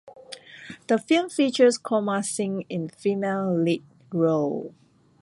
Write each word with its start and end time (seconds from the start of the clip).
The 0.87 0.97
film 0.97 1.29
feature 1.29 1.69
Komal 1.73 2.23
Singh 2.23 2.65
in 2.69 2.89
female 2.89 3.55
lead 3.55 3.83
role. 4.11 4.73